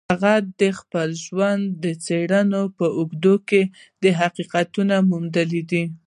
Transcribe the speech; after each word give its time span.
هغه 0.09 0.33
د 0.59 0.61
خپل 0.79 1.09
ژوند 1.25 1.63
د 1.83 1.85
څېړنو 2.05 2.61
په 2.77 2.85
اوږدو 2.97 3.35
کې 3.49 3.61
دا 4.01 4.09
حقیقت 4.21 4.67
موندلی 5.09 5.61
دی 5.69 5.83